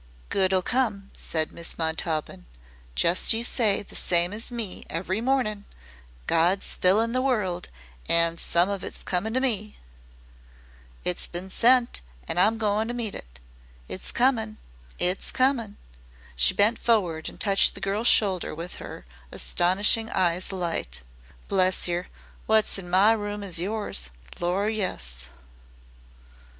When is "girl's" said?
17.79-18.07